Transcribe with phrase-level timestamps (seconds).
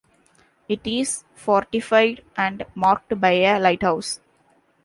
[0.67, 4.19] It is fortified and marked by a lighthouse.